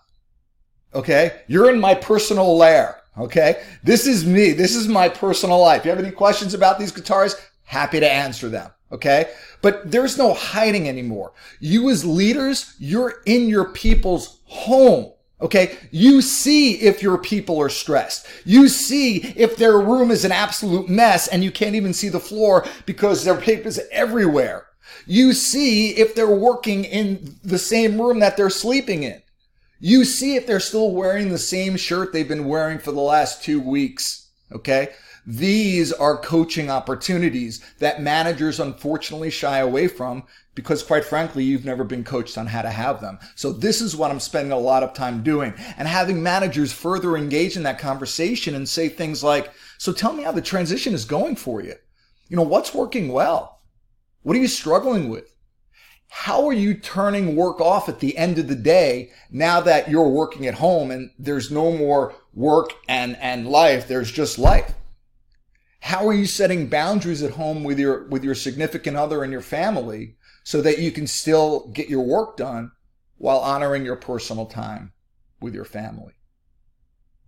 Okay, 0.94 1.42
you're 1.48 1.70
in 1.70 1.80
my 1.80 1.94
personal 1.94 2.58
lair. 2.58 2.98
Okay, 3.18 3.62
this 3.84 4.08
is 4.08 4.26
me. 4.26 4.52
This 4.52 4.76
is 4.76 4.88
my 4.88 5.10
personal 5.10 5.60
life. 5.60 5.86
You 5.86 5.92
have 5.92 6.00
any 6.00 6.12
questions 6.12 6.54
about 6.54 6.80
these 6.80 6.92
guitars? 6.92 7.36
Happy 7.64 8.00
to 8.00 8.10
answer 8.10 8.50
them. 8.50 8.72
Okay. 8.92 9.32
But 9.62 9.92
there's 9.92 10.18
no 10.18 10.34
hiding 10.34 10.90
anymore. 10.90 11.34
You 11.60 11.90
as 11.90 12.06
leaders, 12.06 12.76
you're 12.80 13.22
in 13.26 13.48
your 13.48 13.66
people's 13.66 14.40
home. 14.46 15.14
Okay. 15.42 15.78
You 15.92 16.22
see 16.22 16.74
if 16.82 17.02
your 17.02 17.18
people 17.18 17.60
are 17.60 17.70
stressed. 17.70 18.28
You 18.46 18.68
see 18.68 19.18
if 19.36 19.56
their 19.56 19.80
room 19.80 20.12
is 20.12 20.26
an 20.26 20.32
absolute 20.32 20.90
mess 20.90 21.28
and 21.28 21.44
you 21.44 21.52
can't 21.52 21.76
even 21.76 21.94
see 21.94 22.10
the 22.10 22.20
floor 22.20 22.66
because 22.86 23.24
their 23.24 23.38
papers 23.38 23.80
everywhere. 23.92 24.68
You 25.08 25.34
see 25.34 25.92
if 25.92 26.14
they're 26.14 26.30
working 26.30 26.86
in 26.86 27.38
the 27.44 27.58
same 27.58 28.00
room 28.00 28.20
that 28.20 28.38
they're 28.38 28.50
sleeping 28.50 29.04
in. 29.04 29.22
You 29.80 30.06
see 30.06 30.36
if 30.36 30.46
they're 30.46 30.60
still 30.60 30.92
wearing 30.92 31.30
the 31.30 31.40
same 31.40 31.76
shirt 31.76 32.14
they've 32.14 32.28
been 32.28 32.46
wearing 32.46 32.78
for 32.78 32.92
the 32.92 33.00
last 33.00 33.44
two 33.44 33.60
weeks. 33.60 34.30
Okay. 34.52 34.90
These 35.26 35.94
are 35.94 36.18
coaching 36.18 36.70
opportunities 36.70 37.64
that 37.80 38.02
managers 38.02 38.60
unfortunately 38.60 39.30
shy 39.30 39.60
away 39.60 39.88
from 39.88 40.24
because 40.56 40.84
quite 40.84 41.06
frankly, 41.06 41.44
you've 41.44 41.66
never 41.66 41.84
been 41.84 42.04
coached 42.04 42.38
on 42.38 42.48
how 42.48 42.62
to 42.62 42.70
have 42.70 43.02
them. 43.02 43.20
So 43.36 43.54
this 43.54 43.82
is 43.82 43.96
what 43.96 44.12
I'm 44.12 44.20
spending 44.20 44.52
a 44.52 44.58
lot 44.58 44.84
of 44.84 44.94
time 44.94 45.24
doing 45.24 45.54
and 45.78 45.88
having 45.88 46.22
managers 46.22 46.74
further 46.74 47.16
engage 47.16 47.56
in 47.56 47.64
that 47.64 47.80
conversation 47.80 48.56
and 48.56 48.68
say 48.68 48.90
things 48.90 49.24
like, 49.24 49.52
so 49.78 49.94
tell 49.94 50.14
me 50.14 50.24
how 50.24 50.32
the 50.32 50.42
transition 50.42 50.94
is 50.94 51.06
going 51.06 51.36
for 51.36 51.62
you. 51.62 51.76
You 52.28 52.38
know, 52.38 52.44
what's 52.44 52.74
working 52.74 53.10
well? 53.10 53.62
What 54.24 54.36
are 54.36 54.40
you 54.40 54.48
struggling 54.48 55.10
with? 55.10 55.36
How 56.10 56.46
are 56.48 56.54
you 56.54 56.74
turning 56.74 57.38
work 57.38 57.62
off 57.62 57.88
at 57.88 58.00
the 58.00 58.18
end 58.18 58.38
of 58.38 58.50
the 58.50 58.56
day 58.56 59.12
now 59.32 59.62
that 59.62 59.90
you're 59.90 60.10
working 60.10 60.46
at 60.46 60.56
home 60.56 60.92
and 60.92 61.12
there's 61.18 61.50
no 61.50 61.72
more 61.72 62.14
work 62.34 62.74
and, 62.90 63.16
and 63.18 63.48
life? 63.48 63.88
There's 63.88 64.12
just 64.12 64.38
life. 64.38 64.74
How 65.82 66.08
are 66.08 66.14
you 66.14 66.28
setting 66.28 66.68
boundaries 66.68 67.24
at 67.24 67.32
home 67.32 67.64
with 67.64 67.80
your, 67.80 68.08
with 68.08 68.24
your 68.24 68.36
significant 68.36 68.96
other 68.96 69.24
and 69.24 69.32
your 69.32 69.42
family 69.42 70.16
so 70.44 70.62
that 70.62 70.78
you 70.78 70.92
can 70.92 71.08
still 71.08 71.68
get 71.70 71.90
your 71.90 72.06
work 72.06 72.38
done 72.38 72.72
while 73.18 73.40
honoring 73.40 73.84
your 73.84 73.96
personal 73.96 74.46
time 74.46 74.94
with 75.42 75.56
your 75.56 75.66
family? 75.66 76.14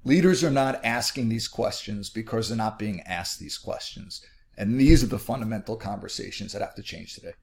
Leaders 0.04 0.44
are 0.44 0.52
not 0.52 0.86
asking 0.86 1.30
these 1.30 1.48
questions 1.48 2.12
because 2.12 2.48
they're 2.48 2.58
not 2.58 2.78
being 2.78 3.02
asked 3.02 3.40
these 3.40 3.58
questions. 3.58 4.24
And 4.56 4.80
these 4.80 5.04
are 5.04 5.08
the 5.08 5.18
fundamental 5.18 5.76
conversations 5.76 6.54
that 6.54 6.62
have 6.62 6.76
to 6.76 6.84
change 6.84 7.16
today. 7.16 7.34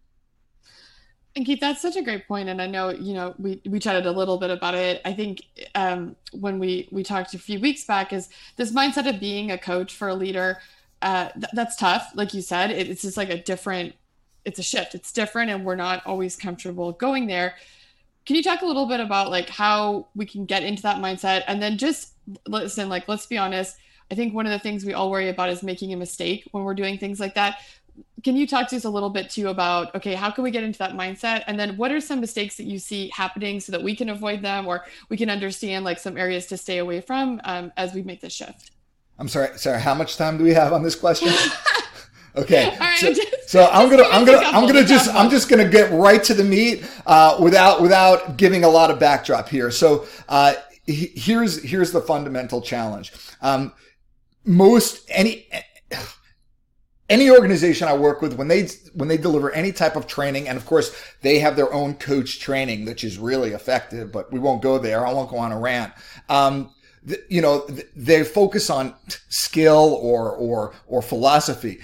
And 1.34 1.44
Keith, 1.44 1.60
that's 1.60 1.82
such 1.82 1.96
a 1.96 2.02
great 2.02 2.28
point. 2.28 2.48
And 2.48 2.62
I 2.62 2.68
know, 2.68 2.90
you 2.90 3.14
know, 3.14 3.34
we, 3.36 3.60
we 3.66 3.80
chatted 3.80 4.06
a 4.06 4.12
little 4.12 4.38
bit 4.38 4.50
about 4.50 4.74
it. 4.74 5.00
I 5.04 5.12
think 5.12 5.42
um, 5.74 6.14
when 6.32 6.60
we, 6.60 6.88
we 6.92 7.02
talked 7.02 7.34
a 7.34 7.38
few 7.38 7.58
weeks 7.58 7.84
back 7.84 8.12
is 8.12 8.28
this 8.56 8.72
mindset 8.72 9.08
of 9.08 9.18
being 9.18 9.50
a 9.50 9.58
coach 9.58 9.94
for 9.94 10.08
a 10.08 10.14
leader 10.14 10.58
uh, 11.02 11.28
th- 11.30 11.52
that's 11.52 11.76
tough. 11.76 12.10
Like 12.14 12.34
you 12.34 12.42
said, 12.42 12.70
it, 12.70 12.88
it's 12.88 13.02
just 13.02 13.16
like 13.16 13.30
a 13.30 13.42
different, 13.42 13.94
it's 14.44 14.58
a 14.58 14.62
shift. 14.62 14.94
It's 14.94 15.12
different, 15.12 15.50
and 15.50 15.64
we're 15.64 15.76
not 15.76 16.06
always 16.06 16.36
comfortable 16.36 16.92
going 16.92 17.26
there. 17.26 17.54
Can 18.26 18.36
you 18.36 18.42
talk 18.42 18.62
a 18.62 18.66
little 18.66 18.86
bit 18.86 19.00
about 19.00 19.30
like 19.30 19.48
how 19.48 20.08
we 20.14 20.26
can 20.26 20.44
get 20.44 20.62
into 20.62 20.82
that 20.82 20.98
mindset, 20.98 21.44
and 21.46 21.62
then 21.62 21.78
just 21.78 22.12
listen? 22.46 22.88
Like, 22.88 23.08
let's 23.08 23.26
be 23.26 23.38
honest. 23.38 23.76
I 24.10 24.14
think 24.14 24.34
one 24.34 24.44
of 24.44 24.52
the 24.52 24.58
things 24.58 24.84
we 24.84 24.92
all 24.92 25.10
worry 25.10 25.28
about 25.28 25.50
is 25.50 25.62
making 25.62 25.92
a 25.92 25.96
mistake 25.96 26.48
when 26.50 26.64
we're 26.64 26.74
doing 26.74 26.98
things 26.98 27.20
like 27.20 27.34
that. 27.36 27.60
Can 28.24 28.36
you 28.36 28.46
talk 28.46 28.68
to 28.68 28.76
us 28.76 28.84
a 28.84 28.90
little 28.90 29.10
bit 29.10 29.30
too 29.30 29.48
about 29.48 29.94
okay, 29.94 30.14
how 30.14 30.30
can 30.30 30.44
we 30.44 30.50
get 30.50 30.64
into 30.64 30.78
that 30.80 30.92
mindset, 30.92 31.44
and 31.46 31.58
then 31.58 31.76
what 31.76 31.92
are 31.92 32.00
some 32.00 32.20
mistakes 32.20 32.56
that 32.56 32.64
you 32.64 32.78
see 32.78 33.10
happening 33.14 33.60
so 33.60 33.72
that 33.72 33.82
we 33.82 33.96
can 33.96 34.08
avoid 34.08 34.42
them, 34.42 34.66
or 34.66 34.84
we 35.08 35.16
can 35.16 35.30
understand 35.30 35.84
like 35.84 35.98
some 35.98 36.16
areas 36.16 36.46
to 36.46 36.56
stay 36.56 36.78
away 36.78 37.00
from 37.00 37.40
um, 37.44 37.72
as 37.76 37.94
we 37.94 38.02
make 38.02 38.20
this 38.20 38.32
shift? 38.32 38.72
I'm 39.20 39.28
sorry, 39.28 39.56
sorry. 39.58 39.80
How 39.80 39.94
much 39.94 40.16
time 40.16 40.38
do 40.38 40.44
we 40.44 40.54
have 40.54 40.72
on 40.72 40.82
this 40.82 40.96
question? 40.96 41.32
Okay, 42.36 42.76
right, 42.78 42.96
so, 42.96 43.12
just, 43.12 43.50
so, 43.50 43.68
I'm 43.72 43.90
gonna, 43.90 44.04
I'm 44.04 44.24
gonna, 44.24 44.38
I'm 44.38 44.64
gonna 44.64 44.84
just, 44.84 45.12
I'm 45.12 45.28
just 45.30 45.48
gonna 45.48 45.68
get 45.68 45.90
right 45.90 46.22
to 46.22 46.32
the 46.32 46.44
meat 46.44 46.88
uh, 47.04 47.36
without, 47.42 47.82
without 47.82 48.36
giving 48.36 48.62
a 48.62 48.68
lot 48.68 48.88
of 48.88 49.00
backdrop 49.00 49.48
here. 49.48 49.72
So 49.72 50.06
uh, 50.28 50.54
here's, 50.86 51.60
here's 51.60 51.90
the 51.90 52.00
fundamental 52.00 52.62
challenge. 52.62 53.12
Um, 53.42 53.72
most 54.44 55.10
any 55.10 55.48
any 57.08 57.28
organization 57.28 57.88
I 57.88 57.96
work 57.96 58.22
with, 58.22 58.34
when 58.34 58.46
they 58.46 58.68
when 58.94 59.08
they 59.08 59.16
deliver 59.16 59.50
any 59.50 59.72
type 59.72 59.96
of 59.96 60.06
training, 60.06 60.48
and 60.48 60.56
of 60.56 60.64
course 60.64 60.94
they 61.22 61.40
have 61.40 61.56
their 61.56 61.72
own 61.74 61.94
coach 61.94 62.38
training, 62.38 62.84
which 62.86 63.02
is 63.02 63.18
really 63.18 63.50
effective, 63.50 64.12
but 64.12 64.32
we 64.32 64.38
won't 64.38 64.62
go 64.62 64.78
there. 64.78 65.04
I 65.04 65.12
won't 65.12 65.28
go 65.28 65.38
on 65.38 65.50
a 65.50 65.58
rant. 65.58 65.92
Um, 66.28 66.72
you 67.28 67.40
know, 67.40 67.66
they 67.96 68.24
focus 68.24 68.70
on 68.70 68.94
skill 69.28 69.98
or 70.00 70.30
or 70.30 70.74
or 70.86 71.02
philosophy. 71.02 71.80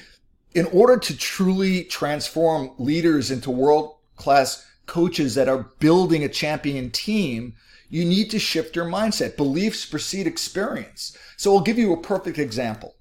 In 0.54 0.66
order 0.66 0.96
to 0.98 1.16
truly 1.16 1.84
transform 1.84 2.70
leaders 2.78 3.30
into 3.30 3.50
world 3.50 3.96
class 4.16 4.66
coaches 4.86 5.34
that 5.34 5.48
are 5.48 5.70
building 5.78 6.24
a 6.24 6.28
champion 6.28 6.90
team, 6.90 7.54
you 7.88 8.04
need 8.04 8.30
to 8.30 8.38
shift 8.38 8.76
your 8.76 8.86
mindset. 8.86 9.36
Beliefs 9.36 9.84
precede 9.86 10.26
experience. 10.26 11.16
So 11.36 11.54
I'll 11.54 11.60
give 11.60 11.78
you 11.78 11.92
a 11.92 12.00
perfect 12.00 12.38
example. 12.38 12.94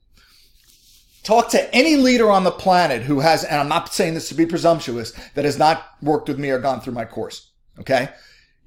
Talk 1.24 1.50
to 1.50 1.74
any 1.74 1.96
leader 1.96 2.30
on 2.30 2.44
the 2.44 2.52
planet 2.52 3.02
who 3.02 3.22
has, 3.22 3.44
and 3.44 3.60
I'm 3.60 3.70
not 3.70 3.94
saying 3.94 4.14
this 4.14 4.30
to 4.30 4.36
be 4.36 4.46
presumptuous, 4.46 5.12
that 5.34 5.46
has 5.46 5.58
not 5.58 5.84
worked 6.02 6.28
with 6.28 6.38
me 6.38 6.52
or 6.52 6.60
gone 6.60 6.82
through 6.82 6.94
my 6.94 7.06
course. 7.06 7.50
Okay. 7.80 8.10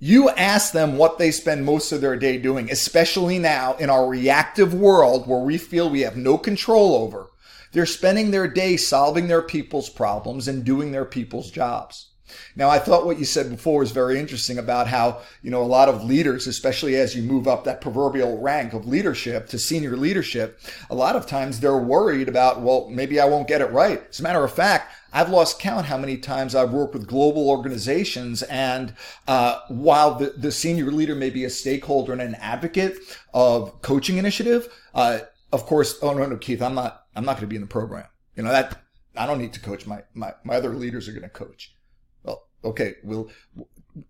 You 0.01 0.31
ask 0.31 0.73
them 0.73 0.97
what 0.97 1.19
they 1.19 1.33
spend 1.33 1.65
most 1.65 1.91
of 1.91 2.01
their 2.01 2.17
day 2.17 2.39
doing, 2.39 2.71
especially 2.71 3.41
now 3.41 3.75
in 3.75 3.91
our 3.91 4.07
reactive 4.07 4.73
world 4.73 5.27
where 5.27 5.41
we 5.41 5.59
feel 5.59 5.91
we 5.91 6.03
have 6.03 6.17
no 6.17 6.39
control 6.39 6.95
over. 6.95 7.31
They're 7.73 7.85
spending 7.85 8.31
their 8.31 8.47
day 8.47 8.77
solving 8.77 9.27
their 9.27 9.43
people's 9.43 9.91
problems 9.91 10.47
and 10.47 10.65
doing 10.65 10.93
their 10.93 11.05
people's 11.05 11.51
jobs. 11.51 12.11
Now, 12.55 12.69
I 12.69 12.79
thought 12.79 13.07
what 13.07 13.19
you 13.19 13.25
said 13.25 13.51
before 13.51 13.81
was 13.81 13.91
very 13.91 14.21
interesting 14.21 14.59
about 14.59 14.87
how, 14.87 15.23
you 15.43 15.51
know, 15.51 15.63
a 15.63 15.65
lot 15.65 15.89
of 15.89 16.05
leaders, 16.05 16.47
especially 16.47 16.95
as 16.95 17.17
you 17.17 17.23
move 17.23 17.49
up 17.49 17.65
that 17.65 17.81
proverbial 17.81 18.41
rank 18.41 18.75
of 18.75 18.87
leadership 18.87 19.49
to 19.49 19.59
senior 19.59 19.97
leadership, 19.97 20.61
a 20.91 20.95
lot 20.95 21.17
of 21.17 21.27
times 21.27 21.59
they're 21.59 21.77
worried 21.77 22.29
about, 22.29 22.61
well, 22.61 22.89
maybe 22.89 23.19
I 23.19 23.25
won't 23.25 23.49
get 23.49 23.63
it 23.63 23.73
right. 23.73 24.03
As 24.11 24.21
a 24.21 24.23
matter 24.23 24.45
of 24.45 24.53
fact, 24.53 24.93
I've 25.13 25.31
lost 25.31 25.59
count 25.59 25.87
how 25.87 25.97
many 25.97 26.19
times 26.19 26.55
I've 26.55 26.73
worked 26.73 26.95
with 26.95 27.07
global 27.07 27.49
organizations. 27.49 28.43
And 28.45 28.95
uh, 29.27 29.61
while 29.69 30.15
the, 30.15 30.35
the 30.37 30.53
senior 30.53 30.91
leader 30.91 31.15
may 31.15 31.31
be 31.31 31.45
a 31.45 31.51
stakeholder 31.51 32.13
and 32.13 32.21
an 32.21 32.35
advocate 32.37 32.99
of 33.33 33.81
coaching 33.83 34.19
initiative, 34.19 34.69
uh, 34.95 35.21
of 35.53 35.65
course, 35.67 35.99
oh 36.03 36.13
no, 36.13 36.27
no, 36.27 36.37
Keith, 36.37 36.63
I'm 36.63 36.75
not, 36.75 37.07
I'm 37.17 37.25
not 37.25 37.37
going 37.37 37.43
to 37.43 37.47
be 37.47 37.57
in 37.57 37.63
the 37.63 37.69
program. 37.69 38.07
You 38.37 38.43
know, 38.43 38.51
that 38.51 38.83
I 39.17 39.27
don't 39.27 39.39
need 39.39 39.53
to 39.55 39.61
coach. 39.61 39.87
My, 39.87 40.03
my, 40.15 40.35
my 40.45 40.57
other 40.57 40.75
leaders 40.75 41.09
are 41.09 41.13
going 41.13 41.23
to 41.23 41.29
coach 41.29 41.75
Well, 42.23 42.47
okay, 42.65 42.97
we'll, 43.03 43.31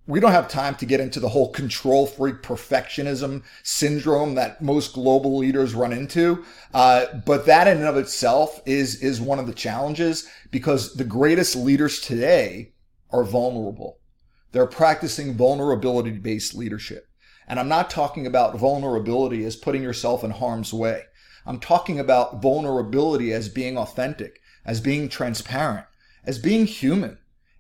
we 0.07 0.21
don't 0.21 0.33
have 0.33 0.49
time 0.49 0.75
to 0.77 0.87
get 0.87 1.01
into 1.01 1.21
the 1.21 1.29
whole 1.29 1.53
control 1.53 2.07
freak 2.07 2.43
perfectionism 2.43 3.43
syndrome 3.63 4.35
that 4.35 4.63
most 4.63 4.95
global 4.95 5.37
leaders 5.39 5.75
run 5.75 5.93
into. 5.93 6.45
Uh, 6.75 7.07
but 7.27 7.47
that 7.47 7.69
in 7.69 7.79
and 7.79 7.87
of 7.87 7.97
itself 7.97 8.61
is, 8.67 9.03
is 9.03 9.21
one 9.21 9.39
of 9.39 9.47
the 9.47 9.53
challenges 9.53 10.29
because 10.51 10.95
the 10.95 11.05
greatest 11.05 11.57
leaders 11.57 12.01
today 12.01 12.73
are 13.11 13.25
vulnerable. 13.25 13.99
They're 14.53 14.67
practicing 14.67 15.35
vulnerability 15.35 16.13
based 16.13 16.55
leadership. 16.55 17.07
And 17.47 17.59
I'm 17.59 17.69
not 17.69 17.91
talking 17.91 18.27
about 18.27 18.59
vulnerability 18.59 19.45
as 19.45 19.57
putting 19.57 19.83
yourself 19.83 20.23
in 20.25 20.31
harm's 20.31 20.73
way. 20.73 21.05
I'm 21.47 21.61
talking 21.61 21.99
about 21.99 22.43
vulnerability 22.43 23.33
as 23.33 23.49
being 23.49 23.79
authentic, 23.79 24.41
as 24.67 24.81
being 24.81 25.09
transparent, 25.09 25.87
as 26.25 26.39
being 26.39 26.67
human 26.67 27.19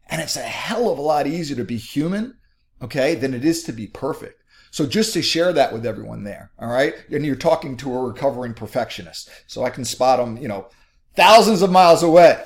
and 0.08 0.20
it's 0.20 0.36
a 0.36 0.40
hell 0.40 0.90
of 0.90 0.98
a 0.98 1.02
lot 1.02 1.26
easier 1.26 1.56
to 1.56 1.64
be 1.64 1.76
human, 1.76 2.36
okay, 2.82 3.14
than 3.14 3.34
it 3.34 3.44
is 3.44 3.62
to 3.64 3.72
be 3.72 3.86
perfect. 3.86 4.42
So 4.70 4.86
just 4.86 5.12
to 5.14 5.22
share 5.22 5.52
that 5.54 5.72
with 5.72 5.86
everyone 5.86 6.24
there, 6.24 6.50
all 6.58 6.68
right? 6.68 6.94
And 7.10 7.24
you're 7.24 7.36
talking 7.36 7.76
to 7.78 7.94
a 7.94 8.06
recovering 8.06 8.54
perfectionist. 8.54 9.30
So 9.46 9.64
I 9.64 9.70
can 9.70 9.84
spot 9.84 10.18
them, 10.18 10.36
you 10.36 10.48
know, 10.48 10.68
thousands 11.14 11.62
of 11.62 11.70
miles 11.70 12.02
away. 12.02 12.42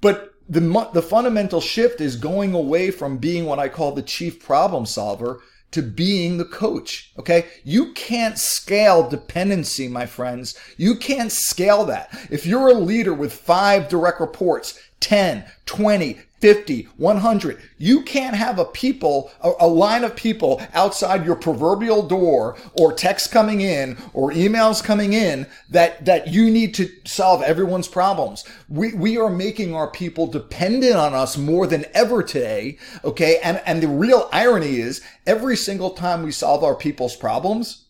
But 0.00 0.34
the, 0.48 0.90
the 0.92 1.02
fundamental 1.02 1.60
shift 1.60 2.00
is 2.00 2.16
going 2.16 2.52
away 2.54 2.90
from 2.90 3.18
being 3.18 3.46
what 3.46 3.58
I 3.58 3.68
call 3.68 3.92
the 3.92 4.02
chief 4.02 4.44
problem 4.44 4.86
solver 4.86 5.40
to 5.70 5.82
being 5.82 6.36
the 6.36 6.44
coach. 6.44 7.12
Okay. 7.18 7.46
You 7.64 7.92
can't 7.94 8.38
scale 8.38 9.08
dependency, 9.08 9.88
my 9.88 10.06
friends. 10.06 10.58
You 10.76 10.96
can't 10.96 11.32
scale 11.32 11.84
that. 11.86 12.10
If 12.30 12.44
you're 12.44 12.68
a 12.68 12.74
leader 12.74 13.14
with 13.14 13.32
five 13.32 13.88
direct 13.88 14.20
reports, 14.20 14.78
10, 15.00 15.44
20, 15.66 16.20
50, 16.42 16.88
100. 16.96 17.62
You 17.78 18.02
can't 18.02 18.34
have 18.34 18.58
a 18.58 18.64
people, 18.64 19.30
a, 19.42 19.52
a, 19.60 19.68
line 19.68 20.02
of 20.02 20.16
people 20.16 20.60
outside 20.74 21.24
your 21.24 21.36
proverbial 21.36 22.02
door 22.02 22.56
or 22.72 22.92
text 22.92 23.30
coming 23.30 23.60
in 23.60 23.96
or 24.12 24.32
emails 24.32 24.82
coming 24.82 25.12
in 25.12 25.46
that, 25.70 26.04
that 26.04 26.26
you 26.26 26.50
need 26.50 26.74
to 26.74 26.90
solve 27.04 27.42
everyone's 27.42 27.86
problems. 27.86 28.44
We, 28.68 28.92
we 28.92 29.16
are 29.18 29.30
making 29.30 29.72
our 29.72 29.88
people 29.88 30.26
dependent 30.26 30.96
on 30.96 31.14
us 31.14 31.38
more 31.38 31.68
than 31.68 31.84
ever 31.94 32.24
today. 32.24 32.76
Okay. 33.04 33.38
And, 33.44 33.62
and 33.64 33.80
the 33.80 33.86
real 33.86 34.28
irony 34.32 34.80
is 34.80 35.00
every 35.24 35.56
single 35.56 35.90
time 35.90 36.24
we 36.24 36.32
solve 36.32 36.64
our 36.64 36.74
people's 36.74 37.14
problems, 37.14 37.84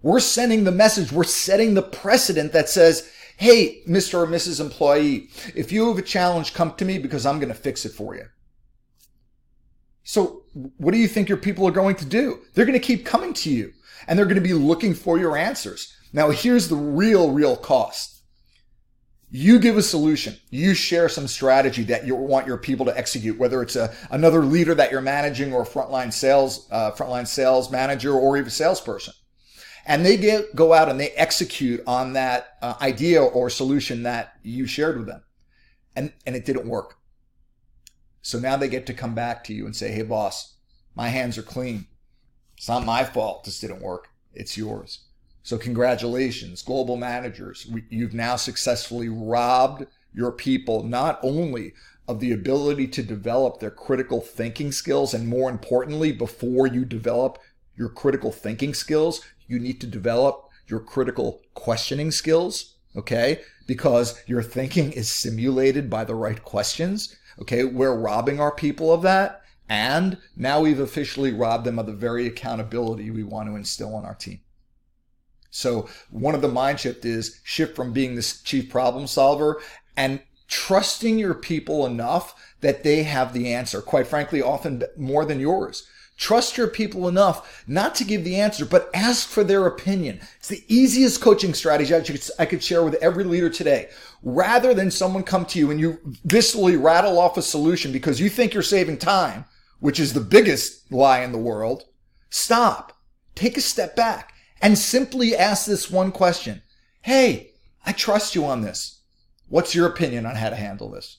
we're 0.00 0.20
sending 0.20 0.62
the 0.62 0.70
message, 0.70 1.10
we're 1.10 1.24
setting 1.24 1.74
the 1.74 1.82
precedent 1.82 2.52
that 2.52 2.68
says, 2.68 3.10
Hey, 3.36 3.82
Mr. 3.86 4.14
or 4.14 4.26
Mrs. 4.26 4.60
Employee, 4.60 5.28
if 5.54 5.70
you 5.70 5.88
have 5.88 5.98
a 5.98 6.02
challenge, 6.02 6.54
come 6.54 6.72
to 6.74 6.84
me 6.86 6.98
because 6.98 7.26
I'm 7.26 7.38
going 7.38 7.52
to 7.52 7.54
fix 7.54 7.84
it 7.84 7.92
for 7.92 8.14
you. 8.14 8.26
So 10.04 10.44
what 10.78 10.92
do 10.92 10.98
you 10.98 11.08
think 11.08 11.28
your 11.28 11.36
people 11.36 11.68
are 11.68 11.72
going 11.72 11.96
to 11.96 12.06
do? 12.06 12.40
They're 12.54 12.64
going 12.64 12.78
to 12.80 12.86
keep 12.86 13.04
coming 13.04 13.34
to 13.34 13.50
you 13.50 13.72
and 14.08 14.18
they're 14.18 14.26
going 14.26 14.36
to 14.36 14.40
be 14.40 14.54
looking 14.54 14.94
for 14.94 15.18
your 15.18 15.36
answers. 15.36 15.94
Now, 16.12 16.30
here's 16.30 16.68
the 16.68 16.76
real, 16.76 17.30
real 17.30 17.56
cost. 17.56 18.22
You 19.28 19.58
give 19.58 19.76
a 19.76 19.82
solution. 19.82 20.36
You 20.50 20.72
share 20.72 21.08
some 21.10 21.26
strategy 21.26 21.82
that 21.84 22.06
you 22.06 22.14
want 22.14 22.46
your 22.46 22.56
people 22.56 22.86
to 22.86 22.96
execute, 22.96 23.38
whether 23.38 23.60
it's 23.60 23.76
a, 23.76 23.94
another 24.10 24.44
leader 24.44 24.74
that 24.76 24.90
you're 24.90 25.00
managing 25.02 25.52
or 25.52 25.64
frontline 25.64 26.12
sales, 26.12 26.68
uh, 26.70 26.92
frontline 26.92 27.26
sales 27.26 27.70
manager 27.70 28.14
or 28.14 28.38
even 28.38 28.48
salesperson 28.48 29.12
and 29.86 30.04
they 30.04 30.16
get 30.16 30.54
go 30.54 30.74
out 30.74 30.88
and 30.88 31.00
they 31.00 31.10
execute 31.10 31.82
on 31.86 32.12
that 32.14 32.58
uh, 32.60 32.74
idea 32.80 33.22
or 33.22 33.48
solution 33.48 34.02
that 34.02 34.34
you 34.42 34.66
shared 34.66 34.98
with 34.98 35.06
them. 35.06 35.22
And 35.94 36.12
and 36.26 36.36
it 36.36 36.44
didn't 36.44 36.68
work. 36.68 36.98
So 38.20 38.38
now 38.38 38.56
they 38.56 38.68
get 38.68 38.86
to 38.86 38.94
come 38.94 39.14
back 39.14 39.44
to 39.44 39.54
you 39.54 39.64
and 39.64 39.74
say 39.74 39.92
hey 39.92 40.02
boss 40.02 40.56
my 40.94 41.08
hands 41.08 41.38
are 41.38 41.42
clean. 41.42 41.86
It's 42.56 42.68
not 42.68 42.84
my 42.84 43.04
fault. 43.04 43.44
This 43.44 43.60
didn't 43.60 43.82
work. 43.82 44.08
It's 44.34 44.56
yours. 44.56 45.00
So 45.42 45.56
congratulations 45.56 46.62
global 46.62 46.96
managers. 46.96 47.70
You've 47.88 48.14
now 48.14 48.36
successfully 48.36 49.08
robbed 49.08 49.86
your 50.12 50.32
people 50.32 50.82
not 50.82 51.20
only 51.22 51.74
of 52.08 52.20
the 52.20 52.32
ability 52.32 52.88
to 52.88 53.02
develop 53.02 53.60
their 53.60 53.70
critical 53.70 54.20
thinking 54.20 54.72
skills 54.72 55.14
and 55.14 55.28
more 55.28 55.50
importantly 55.50 56.12
before 56.12 56.66
you 56.66 56.84
develop 56.84 57.38
your 57.76 57.88
critical 57.88 58.32
thinking 58.32 58.74
skills 58.74 59.20
you 59.48 59.58
need 59.58 59.80
to 59.80 59.86
develop 59.86 60.48
your 60.66 60.80
critical 60.80 61.42
questioning 61.54 62.10
skills, 62.10 62.74
okay? 62.96 63.40
Because 63.66 64.22
your 64.26 64.42
thinking 64.42 64.92
is 64.92 65.10
simulated 65.10 65.88
by 65.88 66.04
the 66.04 66.14
right 66.14 66.42
questions, 66.42 67.16
okay? 67.40 67.64
We're 67.64 67.96
robbing 67.96 68.40
our 68.40 68.52
people 68.52 68.92
of 68.92 69.02
that. 69.02 69.42
And 69.68 70.18
now 70.36 70.60
we've 70.60 70.80
officially 70.80 71.32
robbed 71.32 71.64
them 71.64 71.78
of 71.78 71.86
the 71.86 71.92
very 71.92 72.26
accountability 72.26 73.10
we 73.10 73.24
want 73.24 73.48
to 73.48 73.56
instill 73.56 73.94
on 73.94 74.04
our 74.04 74.14
team. 74.14 74.40
So 75.50 75.88
one 76.10 76.34
of 76.34 76.42
the 76.42 76.48
mind 76.48 76.80
shift 76.80 77.04
is 77.04 77.40
shift 77.42 77.74
from 77.74 77.92
being 77.92 78.14
this 78.14 78.42
chief 78.42 78.70
problem 78.70 79.06
solver 79.06 79.60
and 79.96 80.20
trusting 80.48 81.18
your 81.18 81.34
people 81.34 81.86
enough 81.86 82.34
that 82.60 82.84
they 82.84 83.02
have 83.02 83.32
the 83.32 83.52
answer. 83.52 83.80
Quite 83.80 84.06
frankly, 84.06 84.42
often 84.42 84.84
more 84.96 85.24
than 85.24 85.40
yours. 85.40 85.88
Trust 86.16 86.56
your 86.56 86.68
people 86.68 87.08
enough 87.08 87.62
not 87.66 87.94
to 87.96 88.04
give 88.04 88.24
the 88.24 88.36
answer, 88.36 88.64
but 88.64 88.88
ask 88.94 89.28
for 89.28 89.44
their 89.44 89.66
opinion. 89.66 90.20
It's 90.38 90.48
the 90.48 90.64
easiest 90.66 91.20
coaching 91.20 91.52
strategy 91.52 91.94
I 92.38 92.46
could 92.46 92.62
share 92.62 92.82
with 92.82 92.94
every 92.94 93.24
leader 93.24 93.50
today. 93.50 93.90
Rather 94.22 94.72
than 94.72 94.90
someone 94.90 95.22
come 95.22 95.44
to 95.46 95.58
you 95.58 95.70
and 95.70 95.78
you 95.78 95.98
viscerally 96.26 96.82
rattle 96.82 97.18
off 97.18 97.36
a 97.36 97.42
solution 97.42 97.92
because 97.92 98.18
you 98.18 98.30
think 98.30 98.54
you're 98.54 98.62
saving 98.62 98.96
time, 98.96 99.44
which 99.80 100.00
is 100.00 100.14
the 100.14 100.20
biggest 100.20 100.90
lie 100.90 101.20
in 101.20 101.32
the 101.32 101.38
world, 101.38 101.84
stop, 102.30 102.96
take 103.34 103.58
a 103.58 103.60
step 103.60 103.94
back 103.94 104.32
and 104.62 104.78
simply 104.78 105.36
ask 105.36 105.66
this 105.66 105.90
one 105.90 106.12
question. 106.12 106.62
Hey, 107.02 107.50
I 107.84 107.92
trust 107.92 108.34
you 108.34 108.46
on 108.46 108.62
this. 108.62 109.02
What's 109.48 109.74
your 109.74 109.86
opinion 109.86 110.24
on 110.24 110.36
how 110.36 110.48
to 110.48 110.56
handle 110.56 110.90
this? 110.90 111.18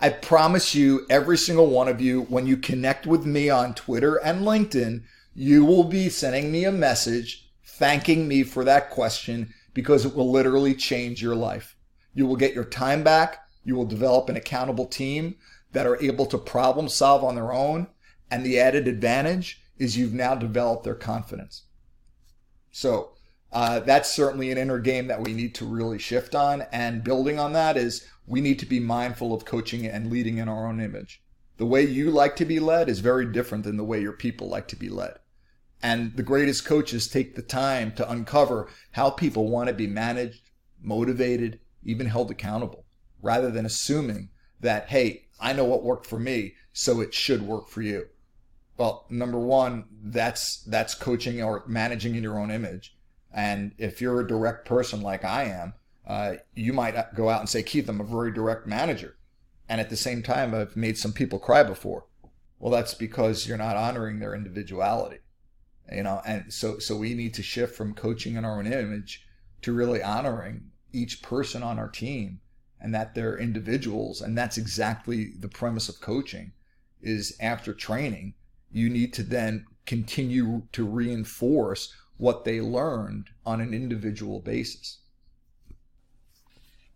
I 0.00 0.08
promise 0.08 0.74
you, 0.74 1.06
every 1.10 1.36
single 1.36 1.66
one 1.66 1.86
of 1.86 2.00
you, 2.00 2.22
when 2.22 2.46
you 2.46 2.56
connect 2.56 3.06
with 3.06 3.26
me 3.26 3.50
on 3.50 3.74
Twitter 3.74 4.16
and 4.16 4.42
LinkedIn, 4.46 5.02
you 5.34 5.64
will 5.64 5.84
be 5.84 6.08
sending 6.08 6.50
me 6.50 6.64
a 6.64 6.72
message 6.72 7.50
thanking 7.64 8.26
me 8.26 8.42
for 8.42 8.64
that 8.64 8.90
question 8.90 9.52
because 9.74 10.06
it 10.06 10.14
will 10.14 10.30
literally 10.30 10.74
change 10.74 11.22
your 11.22 11.34
life. 11.34 11.76
You 12.14 12.26
will 12.26 12.36
get 12.36 12.54
your 12.54 12.64
time 12.64 13.02
back. 13.02 13.44
You 13.62 13.76
will 13.76 13.84
develop 13.84 14.28
an 14.28 14.36
accountable 14.36 14.86
team 14.86 15.36
that 15.72 15.86
are 15.86 16.02
able 16.02 16.26
to 16.26 16.38
problem 16.38 16.88
solve 16.88 17.22
on 17.22 17.34
their 17.34 17.52
own. 17.52 17.86
And 18.30 18.44
the 18.44 18.58
added 18.58 18.88
advantage 18.88 19.62
is 19.78 19.96
you've 19.96 20.14
now 20.14 20.34
developed 20.34 20.84
their 20.84 20.94
confidence. 20.94 21.64
So 22.70 23.12
uh, 23.52 23.80
that's 23.80 24.10
certainly 24.10 24.50
an 24.50 24.58
inner 24.58 24.78
game 24.78 25.08
that 25.08 25.22
we 25.22 25.32
need 25.32 25.54
to 25.56 25.64
really 25.64 25.98
shift 25.98 26.34
on. 26.34 26.62
And 26.72 27.02
building 27.02 27.38
on 27.38 27.52
that 27.54 27.76
is 27.76 28.06
we 28.26 28.40
need 28.40 28.58
to 28.60 28.66
be 28.66 28.80
mindful 28.80 29.34
of 29.34 29.44
coaching 29.44 29.86
and 29.86 30.10
leading 30.10 30.38
in 30.38 30.48
our 30.48 30.66
own 30.66 30.80
image. 30.80 31.22
The 31.56 31.66
way 31.66 31.82
you 31.84 32.10
like 32.10 32.36
to 32.36 32.44
be 32.44 32.60
led 32.60 32.88
is 32.88 33.00
very 33.00 33.26
different 33.26 33.64
than 33.64 33.76
the 33.76 33.84
way 33.84 34.00
your 34.00 34.12
people 34.12 34.48
like 34.48 34.68
to 34.68 34.76
be 34.76 34.88
led. 34.88 35.18
And 35.82 36.16
the 36.16 36.22
greatest 36.22 36.64
coaches 36.64 37.08
take 37.08 37.34
the 37.34 37.42
time 37.42 37.92
to 37.92 38.10
uncover 38.10 38.68
how 38.92 39.10
people 39.10 39.48
want 39.48 39.68
to 39.68 39.74
be 39.74 39.86
managed, 39.86 40.50
motivated, 40.80 41.58
even 41.82 42.06
held 42.06 42.30
accountable, 42.30 42.84
rather 43.22 43.50
than 43.50 43.66
assuming 43.66 44.28
that, 44.60 44.88
hey, 44.90 45.26
I 45.40 45.54
know 45.54 45.64
what 45.64 45.82
worked 45.82 46.06
for 46.06 46.18
me, 46.18 46.54
so 46.72 47.00
it 47.00 47.14
should 47.14 47.42
work 47.42 47.68
for 47.68 47.82
you. 47.82 48.06
Well, 48.76 49.06
number 49.10 49.38
one, 49.38 49.84
that's 50.02 50.62
that's 50.64 50.94
coaching 50.94 51.42
or 51.42 51.64
managing 51.66 52.14
in 52.14 52.22
your 52.22 52.38
own 52.38 52.50
image. 52.50 52.96
And 53.32 53.72
if 53.78 54.00
you're 54.00 54.20
a 54.20 54.26
direct 54.26 54.66
person 54.66 55.02
like 55.02 55.24
I 55.24 55.44
am, 55.44 55.74
uh, 56.06 56.34
you 56.54 56.72
might 56.72 57.14
go 57.14 57.28
out 57.28 57.40
and 57.40 57.48
say, 57.48 57.62
Keith, 57.62 57.88
I'm 57.88 58.00
a 58.00 58.04
very 58.04 58.32
direct 58.32 58.66
manager. 58.66 59.16
And 59.68 59.80
at 59.80 59.90
the 59.90 59.96
same 59.96 60.22
time, 60.22 60.54
I've 60.54 60.76
made 60.76 60.98
some 60.98 61.12
people 61.12 61.38
cry 61.38 61.62
before. 61.62 62.06
Well, 62.58 62.72
that's 62.72 62.94
because 62.94 63.46
you're 63.46 63.56
not 63.56 63.76
honoring 63.76 64.18
their 64.18 64.34
individuality. 64.34 65.18
You 65.92 66.02
know, 66.02 66.22
and 66.24 66.52
so 66.52 66.78
so 66.78 66.96
we 66.96 67.14
need 67.14 67.34
to 67.34 67.42
shift 67.42 67.74
from 67.74 67.94
coaching 67.94 68.36
in 68.36 68.44
our 68.44 68.58
own 68.58 68.66
image 68.66 69.26
to 69.62 69.72
really 69.72 70.02
honoring 70.02 70.70
each 70.92 71.22
person 71.22 71.62
on 71.62 71.78
our 71.78 71.88
team 71.88 72.40
and 72.80 72.94
that 72.94 73.14
they're 73.14 73.38
individuals. 73.38 74.20
And 74.20 74.36
that's 74.36 74.56
exactly 74.56 75.32
the 75.38 75.48
premise 75.48 75.88
of 75.88 76.00
coaching 76.00 76.52
is 77.02 77.36
after 77.40 77.74
training, 77.74 78.34
you 78.70 78.88
need 78.88 79.12
to 79.14 79.22
then 79.22 79.66
continue 79.86 80.62
to 80.72 80.86
reinforce 80.86 81.94
what 82.20 82.44
they 82.44 82.60
learned 82.60 83.30
on 83.46 83.60
an 83.60 83.72
individual 83.72 84.40
basis. 84.40 84.98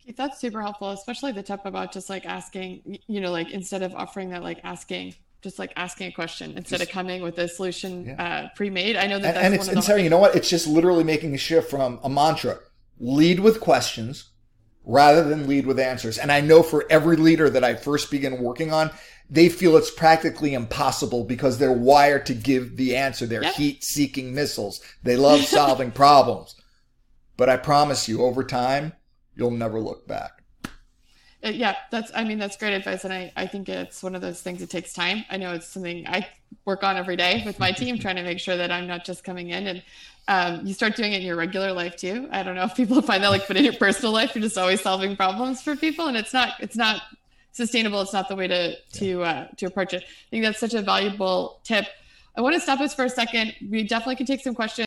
Keith, 0.04 0.16
that's 0.16 0.38
super 0.38 0.60
helpful, 0.60 0.90
especially 0.90 1.32
the 1.32 1.42
tip 1.42 1.64
about 1.64 1.92
just 1.92 2.10
like 2.10 2.26
asking, 2.26 2.98
you 3.06 3.20
know, 3.22 3.32
like 3.32 3.50
instead 3.50 3.82
of 3.82 3.94
offering 3.94 4.28
that, 4.30 4.42
like 4.42 4.60
asking, 4.62 5.14
just 5.40 5.58
like 5.58 5.72
asking 5.76 6.08
a 6.08 6.12
question 6.12 6.50
instead 6.58 6.78
just, 6.78 6.90
of 6.90 6.94
coming 6.94 7.22
with 7.22 7.38
a 7.38 7.48
solution 7.48 8.04
yeah. 8.04 8.22
uh, 8.22 8.48
pre-made. 8.54 8.96
I 8.96 9.06
know 9.06 9.18
that 9.18 9.36
and, 9.36 9.46
and 9.46 9.54
it's, 9.54 9.68
and 9.68 9.82
Sarah, 9.82 10.02
you 10.02 10.10
know 10.10 10.18
what? 10.18 10.36
It's 10.36 10.48
just 10.48 10.66
literally 10.66 11.04
making 11.04 11.34
a 11.34 11.38
shift 11.38 11.70
from 11.70 12.00
a 12.02 12.10
mantra: 12.10 12.58
lead 12.98 13.40
with 13.40 13.60
questions 13.60 14.30
rather 14.84 15.24
than 15.24 15.46
lead 15.48 15.66
with 15.66 15.78
answers. 15.78 16.18
And 16.18 16.30
I 16.30 16.42
know 16.42 16.62
for 16.62 16.84
every 16.90 17.16
leader 17.16 17.48
that 17.48 17.64
I 17.64 17.74
first 17.74 18.10
begin 18.10 18.42
working 18.42 18.72
on, 18.72 18.90
they 19.30 19.48
feel 19.48 19.76
it's 19.76 19.90
practically 19.90 20.54
impossible 20.54 21.24
because 21.24 21.58
they're 21.58 21.72
wired 21.72 22.26
to 22.26 22.34
give 22.34 22.76
the 22.76 22.96
answer. 22.96 23.26
They're 23.26 23.42
yep. 23.42 23.54
heat 23.54 23.82
seeking 23.82 24.34
missiles. 24.34 24.80
They 25.02 25.16
love 25.16 25.40
solving 25.44 25.92
problems. 25.92 26.56
But 27.36 27.48
I 27.48 27.56
promise 27.56 28.08
you, 28.08 28.22
over 28.22 28.44
time, 28.44 28.92
you'll 29.34 29.50
never 29.50 29.80
look 29.80 30.06
back. 30.06 30.42
Uh, 31.44 31.48
yeah, 31.48 31.76
that's, 31.90 32.10
I 32.14 32.24
mean, 32.24 32.38
that's 32.38 32.56
great 32.56 32.72
advice. 32.72 33.04
And 33.04 33.12
I, 33.12 33.32
I 33.36 33.46
think 33.46 33.68
it's 33.68 34.02
one 34.02 34.14
of 34.14 34.20
those 34.20 34.40
things 34.40 34.60
that 34.60 34.70
takes 34.70 34.92
time. 34.92 35.24
I 35.30 35.36
know 35.36 35.52
it's 35.52 35.66
something 35.66 36.06
I 36.06 36.26
work 36.64 36.82
on 36.82 36.96
every 36.96 37.16
day 37.16 37.42
with 37.44 37.58
my 37.58 37.72
team, 37.72 37.98
trying 38.00 38.16
to 38.16 38.22
make 38.22 38.38
sure 38.38 38.56
that 38.56 38.70
I'm 38.70 38.86
not 38.86 39.04
just 39.04 39.24
coming 39.24 39.50
in 39.50 39.66
and 39.66 39.82
um, 40.26 40.66
you 40.66 40.72
start 40.72 40.96
doing 40.96 41.12
it 41.12 41.20
in 41.20 41.26
your 41.26 41.36
regular 41.36 41.72
life 41.72 41.96
too. 41.96 42.28
I 42.30 42.42
don't 42.42 42.54
know 42.54 42.64
if 42.64 42.74
people 42.74 43.02
find 43.02 43.22
that 43.22 43.28
like, 43.28 43.46
but 43.46 43.56
in 43.56 43.64
your 43.64 43.74
personal 43.74 44.12
life, 44.12 44.34
you're 44.34 44.42
just 44.42 44.56
always 44.56 44.80
solving 44.80 45.16
problems 45.16 45.60
for 45.60 45.76
people 45.76 46.06
and 46.06 46.16
it's 46.16 46.32
not, 46.32 46.52
it's 46.60 46.76
not 46.76 47.02
sustainable. 47.54 48.02
It's 48.02 48.12
not 48.12 48.28
the 48.28 48.36
way 48.36 48.48
to 48.48 48.76
to 49.00 49.22
uh, 49.22 49.48
to 49.56 49.66
approach 49.66 49.94
it. 49.94 50.02
I 50.02 50.30
think 50.30 50.44
that's 50.44 50.60
such 50.60 50.74
a 50.74 50.82
valuable 50.82 51.60
tip. 51.64 51.86
I 52.36 52.40
want 52.40 52.54
to 52.54 52.60
stop 52.60 52.80
us 52.80 52.94
for 52.94 53.04
a 53.04 53.10
second. 53.10 53.54
We 53.70 53.84
definitely 53.84 54.16
can 54.16 54.26
take 54.26 54.42
some 54.42 54.54
questions. 54.54 54.86